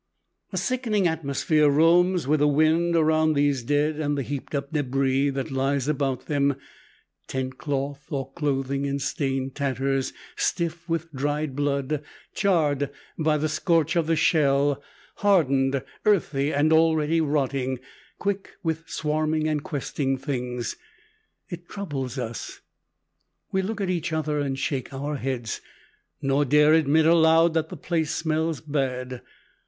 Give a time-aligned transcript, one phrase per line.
[0.51, 5.29] A sickening atmosphere roams with the wind around these dead and the heaped up debris,
[5.29, 6.55] that lies about them
[7.27, 12.01] tent cloth or clothing in stained tatters, stiff with dried blood,
[12.33, 14.81] charred by the scorch of the shell,
[15.17, 17.77] hardened, earthy and already rotting,
[18.17, 20.75] quick with swarming and questing things.
[21.47, 22.61] It troubles us.
[23.51, 25.61] We look at each other and shake our heads,
[26.23, 29.21] nor dare admit aloud that the place smells bad.